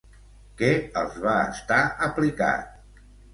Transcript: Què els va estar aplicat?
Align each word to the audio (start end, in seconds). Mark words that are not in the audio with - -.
Què 0.61 0.69
els 1.01 1.19
va 1.25 1.35
estar 1.51 1.77
aplicat? 2.09 2.99